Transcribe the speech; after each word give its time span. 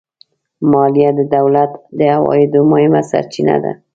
مالیه 0.71 1.09
د 1.19 1.21
دولت 1.35 1.71
د 1.97 1.99
عوایدو 2.17 2.61
مهمه 2.71 3.01
سرچینه 3.11 3.55
ده 3.63 3.71